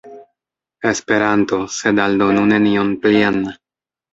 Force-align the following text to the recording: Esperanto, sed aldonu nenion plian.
Esperanto, 0.91 1.61
sed 1.75 2.03
aldonu 2.07 2.47
nenion 2.55 2.93
plian. 3.05 3.43